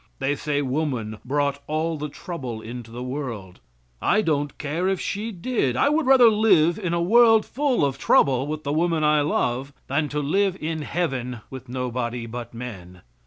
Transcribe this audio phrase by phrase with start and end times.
[0.17, 3.59] They say woman brought all the trouble into the world.
[4.01, 5.77] I don't care if she did.
[5.77, 9.73] I would rather live in a world full of trouble with the women I love,
[9.85, 13.03] than to live in Heaven with nobody but men.